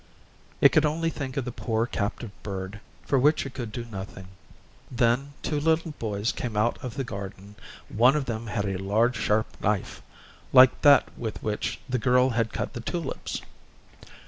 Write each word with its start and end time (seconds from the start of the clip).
It 0.61 0.69
could 0.69 0.83
only 0.83 1.11
think 1.11 1.37
of 1.37 1.45
the 1.45 1.51
poor 1.51 1.85
captive 1.85 2.31
bird, 2.41 2.79
for 3.05 3.19
which 3.19 3.45
it 3.45 3.53
could 3.53 3.71
do 3.71 3.85
nothing. 3.91 4.29
Then 4.89 5.33
two 5.43 5.59
little 5.59 5.91
boys 5.99 6.31
came 6.31 6.57
out 6.57 6.83
of 6.83 6.95
the 6.95 7.03
garden; 7.03 7.53
one 7.87 8.15
of 8.15 8.25
them 8.25 8.47
had 8.47 8.65
a 8.65 8.77
large 8.81 9.15
sharp 9.15 9.45
knife, 9.61 10.01
like 10.53 10.81
that 10.81 11.15
with 11.15 11.43
which 11.43 11.79
the 11.87 11.99
girl 11.99 12.31
had 12.31 12.51
cut 12.51 12.73
the 12.73 12.81
tulips. 12.81 13.43